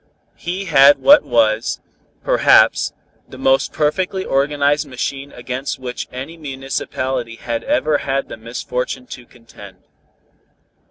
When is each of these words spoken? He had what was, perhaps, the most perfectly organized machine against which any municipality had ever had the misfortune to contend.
He 0.35 0.65
had 0.65 0.97
what 0.97 1.21
was, 1.23 1.79
perhaps, 2.23 2.91
the 3.29 3.37
most 3.37 3.71
perfectly 3.71 4.25
organized 4.25 4.87
machine 4.87 5.31
against 5.31 5.77
which 5.77 6.07
any 6.11 6.37
municipality 6.37 7.35
had 7.35 7.63
ever 7.65 7.99
had 7.99 8.27
the 8.27 8.35
misfortune 8.35 9.05
to 9.05 9.27
contend. 9.27 9.83